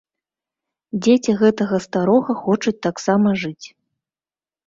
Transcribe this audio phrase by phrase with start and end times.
[1.07, 3.67] Дзеці гэтага старога хочуць таксама жыць.